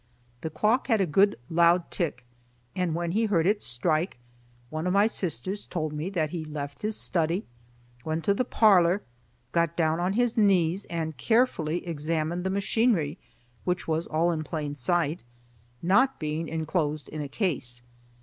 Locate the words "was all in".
13.87-14.43